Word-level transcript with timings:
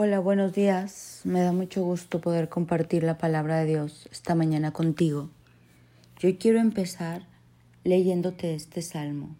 Hola, 0.00 0.20
buenos 0.20 0.52
días. 0.52 1.22
Me 1.24 1.40
da 1.40 1.50
mucho 1.50 1.82
gusto 1.82 2.20
poder 2.20 2.48
compartir 2.48 3.02
la 3.02 3.18
palabra 3.18 3.58
de 3.58 3.66
Dios 3.66 4.08
esta 4.12 4.36
mañana 4.36 4.70
contigo. 4.70 5.28
Yo 6.20 6.38
quiero 6.38 6.60
empezar 6.60 7.26
leyéndote 7.82 8.54
este 8.54 8.80
salmo. 8.80 9.34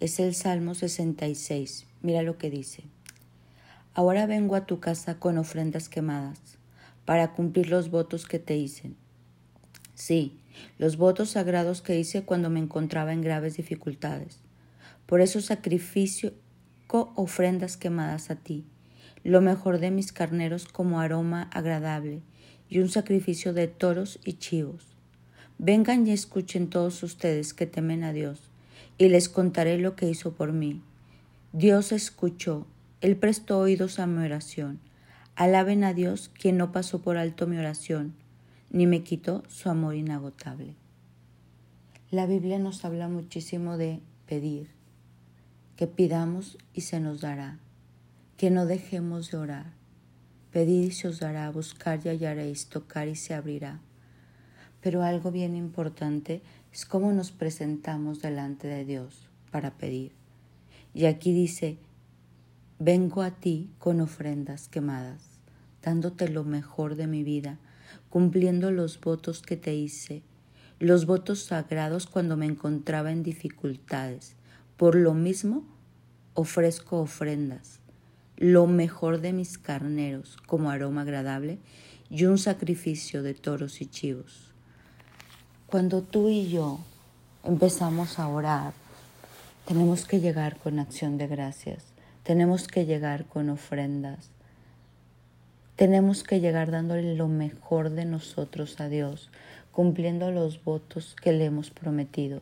Es 0.00 0.18
el 0.18 0.34
Salmo 0.34 0.74
66. 0.74 1.84
Mira 2.00 2.22
lo 2.22 2.38
que 2.38 2.48
dice. 2.48 2.84
Ahora 3.92 4.24
vengo 4.24 4.56
a 4.56 4.64
tu 4.64 4.80
casa 4.80 5.18
con 5.18 5.36
ofrendas 5.36 5.90
quemadas, 5.90 6.38
para 7.04 7.34
cumplir 7.34 7.68
los 7.68 7.90
votos 7.90 8.24
que 8.24 8.38
te 8.38 8.56
hice. 8.56 8.92
Sí, 9.94 10.40
los 10.78 10.96
votos 10.96 11.28
sagrados 11.28 11.82
que 11.82 12.00
hice 12.00 12.22
cuando 12.22 12.48
me 12.48 12.60
encontraba 12.60 13.12
en 13.12 13.20
graves 13.20 13.58
dificultades. 13.58 14.38
Por 15.04 15.20
eso 15.20 15.42
sacrificio 15.42 16.32
ofrendas 16.88 17.76
quemadas 17.76 18.30
a 18.30 18.36
ti 18.36 18.64
lo 19.24 19.40
mejor 19.40 19.78
de 19.78 19.90
mis 19.90 20.12
carneros 20.12 20.66
como 20.66 21.00
aroma 21.00 21.50
agradable 21.52 22.22
y 22.68 22.78
un 22.78 22.88
sacrificio 22.88 23.52
de 23.52 23.68
toros 23.68 24.18
y 24.24 24.34
chivos. 24.34 24.86
Vengan 25.58 26.06
y 26.06 26.12
escuchen 26.12 26.70
todos 26.70 27.02
ustedes 27.02 27.52
que 27.52 27.66
temen 27.66 28.02
a 28.04 28.12
Dios, 28.12 28.50
y 28.96 29.08
les 29.08 29.28
contaré 29.28 29.78
lo 29.78 29.96
que 29.96 30.08
hizo 30.08 30.32
por 30.32 30.52
mí. 30.52 30.80
Dios 31.52 31.92
escuchó, 31.92 32.66
Él 33.00 33.16
prestó 33.16 33.58
oídos 33.58 33.98
a 33.98 34.06
mi 34.06 34.24
oración. 34.24 34.78
Alaben 35.36 35.84
a 35.84 35.92
Dios 35.92 36.30
quien 36.32 36.56
no 36.56 36.72
pasó 36.72 37.02
por 37.02 37.16
alto 37.16 37.46
mi 37.46 37.58
oración, 37.58 38.14
ni 38.70 38.86
me 38.86 39.02
quitó 39.02 39.42
su 39.48 39.68
amor 39.68 39.96
inagotable. 39.96 40.74
La 42.10 42.26
Biblia 42.26 42.58
nos 42.58 42.84
habla 42.84 43.08
muchísimo 43.08 43.76
de 43.76 44.00
pedir, 44.26 44.70
que 45.76 45.86
pidamos 45.86 46.58
y 46.72 46.82
se 46.82 47.00
nos 47.00 47.20
dará 47.20 47.58
que 48.40 48.48
no 48.48 48.64
dejemos 48.64 49.30
de 49.30 49.36
orar. 49.36 49.66
Pedid 50.50 50.84
y 50.84 50.90
se 50.92 51.08
os 51.08 51.20
dará, 51.20 51.50
buscar 51.50 52.00
y 52.02 52.08
hallaréis, 52.08 52.68
tocar 52.68 53.06
y 53.06 53.14
se 53.14 53.34
abrirá. 53.34 53.82
Pero 54.80 55.02
algo 55.02 55.30
bien 55.30 55.54
importante 55.54 56.40
es 56.72 56.86
cómo 56.86 57.12
nos 57.12 57.32
presentamos 57.32 58.22
delante 58.22 58.66
de 58.66 58.86
Dios 58.86 59.28
para 59.50 59.72
pedir. 59.72 60.12
Y 60.94 61.04
aquí 61.04 61.34
dice, 61.34 61.76
vengo 62.78 63.20
a 63.20 63.32
ti 63.32 63.68
con 63.78 64.00
ofrendas 64.00 64.68
quemadas, 64.68 65.22
dándote 65.82 66.30
lo 66.30 66.42
mejor 66.42 66.96
de 66.96 67.08
mi 67.08 67.22
vida, 67.22 67.58
cumpliendo 68.08 68.70
los 68.70 68.98
votos 69.02 69.42
que 69.42 69.58
te 69.58 69.74
hice, 69.74 70.22
los 70.78 71.04
votos 71.04 71.40
sagrados 71.40 72.06
cuando 72.06 72.38
me 72.38 72.46
encontraba 72.46 73.12
en 73.12 73.22
dificultades. 73.22 74.34
Por 74.78 74.94
lo 74.94 75.12
mismo, 75.12 75.66
ofrezco 76.32 77.00
ofrendas 77.00 77.79
lo 78.40 78.66
mejor 78.66 79.20
de 79.20 79.34
mis 79.34 79.58
carneros 79.58 80.38
como 80.46 80.70
aroma 80.70 81.02
agradable 81.02 81.58
y 82.08 82.24
un 82.24 82.38
sacrificio 82.38 83.22
de 83.22 83.34
toros 83.34 83.82
y 83.82 83.86
chivos. 83.86 84.50
Cuando 85.66 86.00
tú 86.00 86.30
y 86.30 86.48
yo 86.48 86.80
empezamos 87.44 88.18
a 88.18 88.28
orar, 88.28 88.72
tenemos 89.66 90.06
que 90.06 90.20
llegar 90.20 90.56
con 90.56 90.78
acción 90.78 91.18
de 91.18 91.26
gracias, 91.26 91.84
tenemos 92.22 92.66
que 92.66 92.86
llegar 92.86 93.26
con 93.26 93.50
ofrendas, 93.50 94.30
tenemos 95.76 96.22
que 96.22 96.40
llegar 96.40 96.70
dándole 96.70 97.14
lo 97.14 97.28
mejor 97.28 97.90
de 97.90 98.06
nosotros 98.06 98.80
a 98.80 98.88
Dios, 98.88 99.30
cumpliendo 99.70 100.30
los 100.30 100.64
votos 100.64 101.14
que 101.22 101.32
le 101.32 101.44
hemos 101.44 101.70
prometido. 101.70 102.40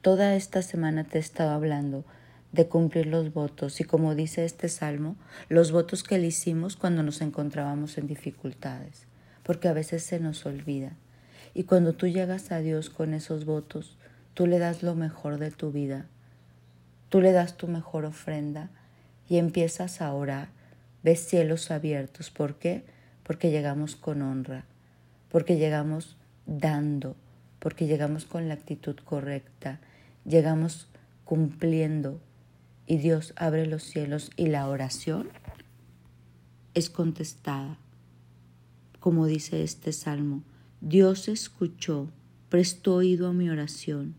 Toda 0.00 0.36
esta 0.36 0.62
semana 0.62 1.02
te 1.02 1.18
estaba 1.18 1.56
hablando 1.56 2.04
de 2.52 2.66
cumplir 2.66 3.06
los 3.06 3.32
votos 3.32 3.80
y 3.80 3.84
como 3.84 4.14
dice 4.14 4.44
este 4.44 4.68
salmo, 4.68 5.16
los 5.48 5.70
votos 5.70 6.02
que 6.02 6.18
le 6.18 6.28
hicimos 6.28 6.76
cuando 6.76 7.02
nos 7.02 7.20
encontrábamos 7.20 7.98
en 7.98 8.06
dificultades, 8.06 9.06
porque 9.42 9.68
a 9.68 9.72
veces 9.72 10.02
se 10.02 10.18
nos 10.18 10.46
olvida. 10.46 10.92
Y 11.54 11.64
cuando 11.64 11.92
tú 11.92 12.06
llegas 12.06 12.52
a 12.52 12.60
Dios 12.60 12.90
con 12.90 13.14
esos 13.14 13.44
votos, 13.44 13.96
tú 14.34 14.46
le 14.46 14.58
das 14.58 14.82
lo 14.82 14.94
mejor 14.94 15.38
de 15.38 15.50
tu 15.50 15.72
vida, 15.72 16.06
tú 17.08 17.20
le 17.20 17.32
das 17.32 17.56
tu 17.56 17.68
mejor 17.68 18.04
ofrenda 18.04 18.70
y 19.28 19.38
empiezas 19.38 20.00
a 20.00 20.12
orar, 20.12 20.48
ves 21.02 21.20
cielos 21.20 21.70
abiertos. 21.70 22.30
¿Por 22.30 22.54
qué? 22.58 22.84
Porque 23.24 23.50
llegamos 23.50 23.96
con 23.96 24.22
honra, 24.22 24.64
porque 25.30 25.56
llegamos 25.56 26.16
dando, 26.46 27.14
porque 27.58 27.86
llegamos 27.86 28.24
con 28.24 28.48
la 28.48 28.54
actitud 28.54 28.96
correcta, 29.04 29.80
llegamos 30.24 30.88
cumpliendo 31.24 32.20
y 32.88 32.96
Dios 32.96 33.34
abre 33.36 33.66
los 33.66 33.82
cielos 33.82 34.30
y 34.36 34.46
la 34.46 34.66
oración 34.66 35.28
es 36.72 36.88
contestada. 36.88 37.76
Como 38.98 39.26
dice 39.26 39.62
este 39.62 39.92
salmo, 39.92 40.42
Dios 40.80 41.28
escuchó, 41.28 42.08
prestó 42.48 42.94
oído 42.94 43.28
a 43.28 43.34
mi 43.34 43.50
oración, 43.50 44.14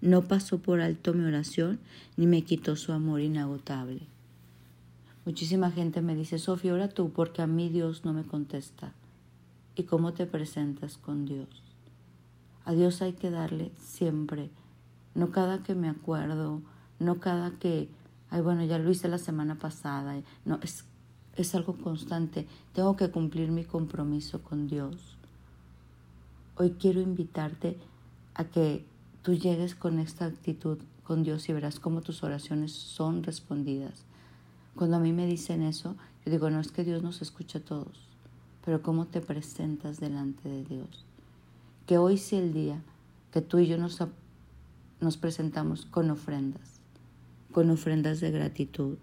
no 0.00 0.22
pasó 0.22 0.58
por 0.58 0.80
alto 0.80 1.14
mi 1.14 1.24
oración 1.24 1.80
ni 2.16 2.28
me 2.28 2.42
quitó 2.42 2.76
su 2.76 2.92
amor 2.92 3.20
inagotable. 3.20 4.02
Muchísima 5.24 5.72
gente 5.72 6.00
me 6.00 6.14
dice, 6.14 6.38
Sofía, 6.38 6.74
ora 6.74 6.88
tú 6.88 7.10
porque 7.10 7.42
a 7.42 7.48
mí 7.48 7.70
Dios 7.70 8.04
no 8.04 8.12
me 8.12 8.22
contesta. 8.22 8.92
¿Y 9.74 9.82
cómo 9.82 10.12
te 10.12 10.26
presentas 10.26 10.96
con 10.96 11.24
Dios? 11.24 11.48
A 12.64 12.72
Dios 12.72 13.02
hay 13.02 13.14
que 13.14 13.30
darle 13.30 13.72
siempre, 13.80 14.50
no 15.16 15.32
cada 15.32 15.64
que 15.64 15.74
me 15.74 15.88
acuerdo, 15.88 16.62
no 17.00 17.18
cada 17.18 17.50
que 17.58 17.88
ay, 18.32 18.40
bueno, 18.40 18.64
ya 18.64 18.78
lo 18.78 18.90
hice 18.90 19.08
la 19.08 19.18
semana 19.18 19.56
pasada. 19.56 20.20
No, 20.46 20.58
es, 20.62 20.86
es 21.36 21.54
algo 21.54 21.76
constante. 21.76 22.48
Tengo 22.72 22.96
que 22.96 23.10
cumplir 23.10 23.50
mi 23.50 23.64
compromiso 23.64 24.42
con 24.42 24.68
Dios. 24.68 25.18
Hoy 26.56 26.70
quiero 26.80 27.02
invitarte 27.02 27.76
a 28.34 28.44
que 28.44 28.86
tú 29.20 29.34
llegues 29.34 29.74
con 29.74 29.98
esta 29.98 30.24
actitud 30.24 30.78
con 31.04 31.22
Dios 31.22 31.46
y 31.48 31.52
verás 31.52 31.78
cómo 31.78 32.00
tus 32.00 32.22
oraciones 32.22 32.72
son 32.72 33.22
respondidas. 33.22 34.04
Cuando 34.76 34.96
a 34.96 35.00
mí 35.00 35.12
me 35.12 35.26
dicen 35.26 35.60
eso, 35.60 35.94
yo 36.24 36.32
digo, 36.32 36.48
no 36.48 36.60
es 36.60 36.72
que 36.72 36.84
Dios 36.84 37.02
nos 37.02 37.20
escucha 37.20 37.58
a 37.58 37.62
todos, 37.62 38.08
pero 38.64 38.80
cómo 38.80 39.06
te 39.06 39.20
presentas 39.20 40.00
delante 40.00 40.48
de 40.48 40.64
Dios. 40.64 41.04
Que 41.86 41.98
hoy 41.98 42.16
sea 42.16 42.38
el 42.38 42.54
día 42.54 42.80
que 43.30 43.42
tú 43.42 43.58
y 43.58 43.66
yo 43.66 43.76
nos, 43.76 43.98
nos 45.00 45.18
presentamos 45.18 45.84
con 45.84 46.10
ofrendas 46.10 46.81
con 47.52 47.70
ofrendas 47.70 48.20
de 48.20 48.30
gratitud, 48.30 48.96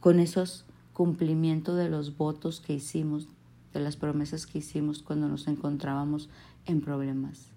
con 0.00 0.18
esos 0.18 0.64
cumplimientos 0.92 1.76
de 1.76 1.88
los 1.88 2.16
votos 2.16 2.60
que 2.60 2.72
hicimos, 2.72 3.28
de 3.72 3.80
las 3.80 3.96
promesas 3.96 4.46
que 4.46 4.58
hicimos 4.58 5.02
cuando 5.02 5.28
nos 5.28 5.46
encontrábamos 5.46 6.28
en 6.66 6.80
problemas. 6.80 7.52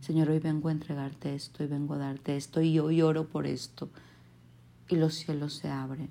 Señor, 0.00 0.30
hoy 0.30 0.38
vengo 0.38 0.68
a 0.68 0.72
entregarte 0.72 1.34
esto 1.34 1.64
y 1.64 1.66
vengo 1.66 1.94
a 1.94 1.98
darte 1.98 2.36
esto 2.36 2.60
y 2.60 2.78
hoy 2.78 3.02
oro 3.02 3.26
por 3.26 3.46
esto. 3.46 3.88
Y 4.88 4.96
los 4.96 5.14
cielos 5.14 5.54
se 5.54 5.68
abren. 5.68 6.10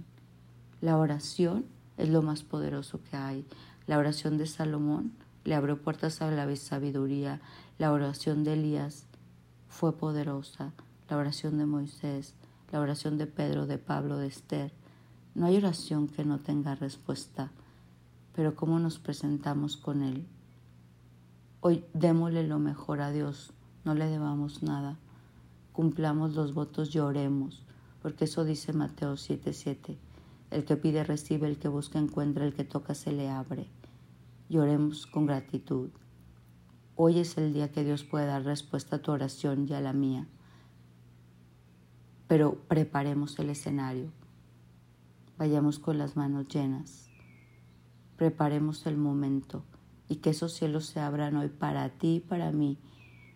La 0.81 0.97
oración 0.97 1.65
es 1.97 2.09
lo 2.09 2.21
más 2.21 2.43
poderoso 2.43 2.99
que 3.09 3.17
hay. 3.17 3.45
La 3.87 3.97
oración 3.97 4.37
de 4.37 4.45
Salomón 4.45 5.13
le 5.45 5.55
abrió 5.55 5.81
puertas 5.81 6.21
a 6.21 6.29
la 6.29 6.55
sabiduría. 6.55 7.39
La 7.77 7.91
oración 7.91 8.43
de 8.43 8.53
Elías 8.53 9.05
fue 9.69 9.97
poderosa. 9.97 10.73
La 11.09 11.17
oración 11.17 11.57
de 11.57 11.65
Moisés 11.65 12.33
la 12.71 12.81
oración 12.81 13.17
de 13.17 13.27
Pedro, 13.27 13.65
de 13.65 13.77
Pablo, 13.77 14.17
de 14.17 14.27
Esther. 14.27 14.73
No 15.35 15.45
hay 15.45 15.57
oración 15.57 16.07
que 16.07 16.25
no 16.25 16.39
tenga 16.39 16.75
respuesta, 16.75 17.51
pero 18.33 18.55
¿cómo 18.55 18.79
nos 18.79 18.99
presentamos 18.99 19.77
con 19.77 20.01
Él? 20.01 20.27
Hoy 21.61 21.85
démosle 21.93 22.47
lo 22.47 22.59
mejor 22.59 23.01
a 23.01 23.11
Dios, 23.11 23.53
no 23.85 23.93
le 23.93 24.07
debamos 24.07 24.63
nada. 24.63 24.97
Cumplamos 25.71 26.35
los 26.35 26.53
votos 26.53 26.93
y 26.95 26.99
oremos, 26.99 27.63
porque 28.01 28.25
eso 28.25 28.43
dice 28.43 28.73
Mateo 28.73 29.13
7:7. 29.13 29.97
El 30.49 30.65
que 30.65 30.77
pide 30.77 31.03
recibe, 31.03 31.47
el 31.47 31.57
que 31.57 31.67
busca 31.67 31.99
encuentra, 31.99 32.45
el 32.45 32.53
que 32.53 32.63
toca 32.63 32.95
se 32.95 33.11
le 33.11 33.29
abre. 33.29 33.67
Y 34.49 34.57
oremos 34.57 35.07
con 35.07 35.25
gratitud. 35.25 35.89
Hoy 36.95 37.19
es 37.19 37.37
el 37.37 37.53
día 37.53 37.71
que 37.71 37.83
Dios 37.83 38.03
puede 38.03 38.25
dar 38.25 38.43
respuesta 38.43 38.95
a 38.95 38.99
tu 38.99 39.11
oración 39.11 39.67
y 39.69 39.73
a 39.73 39.81
la 39.81 39.93
mía 39.93 40.27
pero 42.27 42.55
preparemos 42.67 43.37
el 43.39 43.49
escenario. 43.49 44.11
Vayamos 45.37 45.79
con 45.79 45.97
las 45.97 46.15
manos 46.15 46.47
llenas. 46.47 47.09
Preparemos 48.17 48.85
el 48.85 48.97
momento 48.97 49.63
y 50.09 50.17
que 50.17 50.31
esos 50.31 50.53
cielos 50.53 50.85
se 50.85 50.99
abran 50.99 51.35
hoy 51.35 51.49
para 51.49 51.89
ti 51.89 52.15
y 52.15 52.19
para 52.19 52.51
mí 52.51 52.77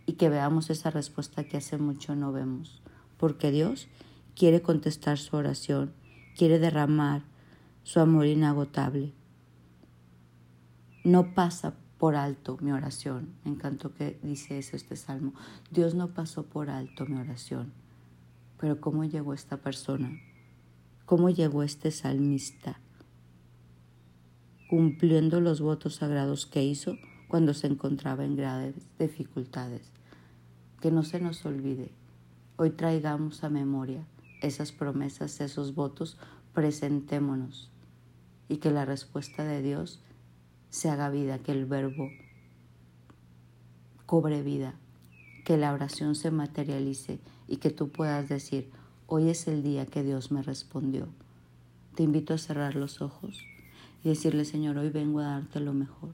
y 0.06 0.14
que 0.14 0.30
veamos 0.30 0.70
esa 0.70 0.90
respuesta 0.90 1.44
que 1.44 1.58
hace 1.58 1.78
mucho 1.78 2.16
no 2.16 2.32
vemos. 2.32 2.82
Porque 3.18 3.52
Dios 3.52 3.88
quiere 4.36 4.62
contestar 4.62 5.18
su 5.18 5.36
oración, 5.36 5.94
quiere 6.36 6.60
derramar 6.60 7.24
su 7.84 8.00
amor 8.00 8.26
inagotable. 8.26 9.14
No 11.04 11.34
pasa 11.34 11.76
por 11.98 12.16
alto 12.16 12.58
mi 12.62 12.72
oración. 12.72 13.36
Me 13.44 13.52
encantó 13.52 13.94
que 13.94 14.20
dice 14.24 14.58
eso 14.58 14.76
este 14.76 14.96
salmo. 14.96 15.34
Dios 15.70 15.94
no 15.94 16.10
pasó 16.10 16.44
por 16.44 16.70
alto 16.70 17.06
mi 17.06 17.20
oración. 17.20 17.74
Pero 18.62 18.80
¿cómo 18.80 19.04
llegó 19.04 19.34
esta 19.34 19.58
persona? 19.58 20.18
¿Cómo 21.06 21.30
llegó 21.30 21.64
este 21.64 21.92
salmista? 21.92 22.80
cumpliendo 24.72 25.42
los 25.42 25.60
votos 25.60 25.96
sagrados 25.96 26.46
que 26.46 26.64
hizo 26.64 26.96
cuando 27.28 27.54
se 27.54 27.68
encontraba 27.68 28.24
en 28.24 28.38
graves 28.38 28.76
dificultades. 28.98 29.92
Que 30.80 30.92
no 30.92 31.04
se 31.04 31.20
nos 31.20 31.46
olvide, 31.46 31.92
hoy 32.56 32.70
traigamos 32.70 33.44
a 33.44 33.50
memoria 33.50 34.08
esas 34.42 34.72
promesas, 34.72 35.42
esos 35.42 35.76
votos, 35.76 36.18
presentémonos 36.54 37.70
y 38.48 38.60
que 38.60 38.72
la 38.72 38.86
respuesta 38.86 39.44
de 39.44 39.62
Dios 39.62 40.00
se 40.70 40.90
haga 40.90 41.10
vida, 41.10 41.40
que 41.40 41.52
el 41.52 41.66
verbo 41.66 42.10
cobre 44.06 44.42
vida, 44.42 44.76
que 45.44 45.58
la 45.58 45.74
oración 45.74 46.16
se 46.16 46.32
materialice 46.32 47.20
y 47.52 47.58
que 47.58 47.70
tú 47.70 47.90
puedas 47.90 48.30
decir, 48.30 48.70
hoy 49.08 49.30
es 49.30 49.46
el 49.50 49.62
día 49.62 49.86
que 49.86 50.04
Dios 50.04 50.32
me 50.32 50.42
respondió. 50.42 51.10
Te 51.96 52.04
invito 52.04 52.34
a 52.34 52.38
cerrar 52.38 52.76
los 52.76 53.02
ojos 53.02 53.44
y 54.06 54.08
decirle, 54.08 54.46
Señor, 54.46 54.78
hoy 54.78 54.90
vengo 54.90 55.20
a 55.20 55.26
darte 55.26 55.60
lo 55.60 55.74
mejor. 55.74 56.14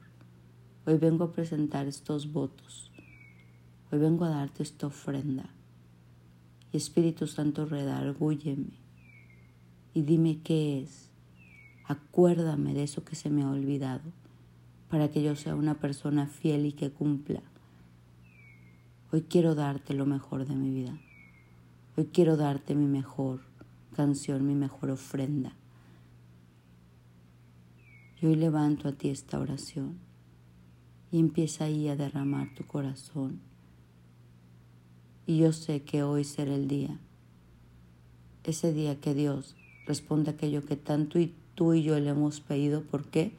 Hoy 0.88 0.98
vengo 0.98 1.26
a 1.26 1.32
presentar 1.32 1.86
estos 1.86 2.34
votos. 2.34 2.92
Hoy 3.92 4.00
vengo 4.00 4.26
a 4.26 4.30
darte 4.30 4.64
esta 4.64 4.88
ofrenda. 4.88 5.48
Y 6.74 6.78
Espíritu 6.78 7.28
Santo, 7.28 7.68
redargúyeme 7.68 8.80
y 9.94 10.02
dime 10.02 10.40
qué 10.44 10.82
es. 10.82 11.12
Acuérdame 11.86 12.74
de 12.74 12.82
eso 12.82 13.04
que 13.04 13.16
se 13.16 13.30
me 13.30 13.44
ha 13.44 13.52
olvidado 13.52 14.12
para 14.90 15.12
que 15.12 15.22
yo 15.22 15.36
sea 15.36 15.54
una 15.54 15.76
persona 15.76 16.26
fiel 16.26 16.66
y 16.66 16.72
que 16.72 16.90
cumpla. 16.90 17.44
Hoy 19.12 19.22
quiero 19.30 19.54
darte 19.54 19.94
lo 19.94 20.08
mejor 20.08 20.48
de 20.48 20.56
mi 20.56 20.72
vida. 20.72 21.00
Hoy 22.00 22.12
quiero 22.14 22.38
darte 22.38 22.76
mi 22.76 22.86
mejor 22.86 23.40
canción, 23.96 24.46
mi 24.46 24.54
mejor 24.54 24.92
ofrenda. 24.92 25.54
Y 28.22 28.28
hoy 28.28 28.36
levanto 28.36 28.88
a 28.88 28.92
ti 28.92 29.10
esta 29.10 29.40
oración 29.40 29.98
y 31.12 31.20
empieza 31.20 31.64
ahí 31.64 31.88
a 31.88 31.96
derramar 31.96 32.54
tu 32.54 32.68
corazón. 32.68 33.40
Y 35.26 35.40
yo 35.40 35.52
sé 35.54 35.82
que 35.82 36.04
hoy 36.04 36.24
será 36.24 36.54
el 36.54 36.68
día, 36.68 37.00
ese 38.44 38.74
día 38.74 39.00
que 39.02 39.16
Dios 39.16 39.56
responde 39.88 40.30
aquello 40.30 40.64
que 40.64 40.76
tanto 40.76 41.18
y 41.18 41.34
tú 41.56 41.74
y 41.74 41.82
yo 41.82 42.00
le 42.00 42.12
hemos 42.12 42.42
pedido. 42.42 42.84
¿Por 42.84 43.06
qué? 43.06 43.32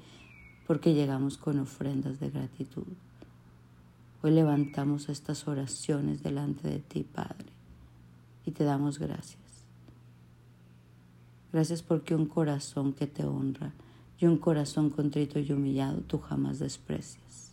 Porque 0.67 0.95
llegamos 0.95 1.39
con 1.39 1.61
ofrendas 1.61 2.19
de 2.19 2.31
gratitud. 2.31 2.89
Hoy 4.21 4.33
levantamos 4.33 5.09
estas 5.09 5.47
oraciones 5.47 6.25
delante 6.25 6.67
de 6.67 6.81
ti, 6.81 7.05
Padre, 7.05 7.58
y 8.49 8.51
te 8.51 8.65
damos 8.65 8.99
gracias. 8.99 9.37
Gracias 11.53 11.83
porque 11.83 12.15
un 12.15 12.25
corazón 12.25 12.95
que 12.95 13.07
te 13.07 13.27
honra 13.27 13.73
y 14.19 14.25
un 14.25 14.39
corazón 14.39 14.89
contrito 14.89 15.39
y 15.39 15.53
humillado 15.53 15.99
tú 16.01 16.19
jamás 16.19 16.59
desprecias. 16.59 17.53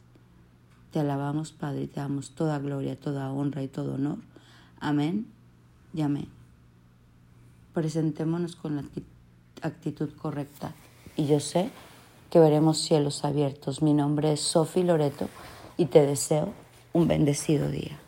Te 0.91 1.01
alabamos, 1.01 1.51
Padre, 1.51 1.83
y 1.83 1.87
te 1.87 1.99
damos 1.99 2.31
toda 2.31 2.59
gloria, 2.59 2.95
toda 2.95 3.29
honra 3.29 3.61
y 3.61 3.67
todo 3.67 3.95
honor. 3.95 4.19
Amén 4.79 5.27
y 5.93 6.01
amén. 6.01 6.29
Presentémonos 7.73 8.55
con 8.55 8.77
la 8.77 8.85
actitud 9.63 10.09
correcta 10.13 10.73
y 11.17 11.25
yo 11.25 11.41
sé 11.41 11.71
que 12.29 12.39
veremos 12.39 12.77
cielos 12.77 13.25
abiertos. 13.25 13.81
Mi 13.81 13.93
nombre 13.93 14.31
es 14.31 14.39
Sofi 14.39 14.83
Loreto 14.83 15.27
y 15.75 15.87
te 15.87 16.05
deseo 16.05 16.53
un 16.93 17.09
bendecido 17.09 17.69
día. 17.69 17.99